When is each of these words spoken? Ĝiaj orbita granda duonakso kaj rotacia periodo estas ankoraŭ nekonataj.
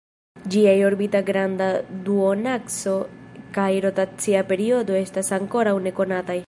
Ĝiaj 0.53 0.71
orbita 0.85 1.21
granda 1.27 1.67
duonakso 2.07 2.97
kaj 3.59 3.69
rotacia 3.87 4.45
periodo 4.53 5.01
estas 5.05 5.35
ankoraŭ 5.41 5.81
nekonataj. 5.89 6.39